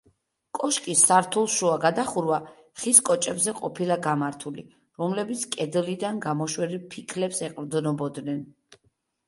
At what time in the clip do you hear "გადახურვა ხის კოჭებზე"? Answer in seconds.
1.83-3.53